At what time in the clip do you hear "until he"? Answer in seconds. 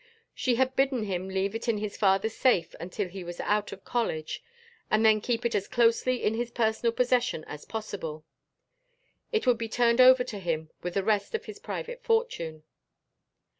2.79-3.23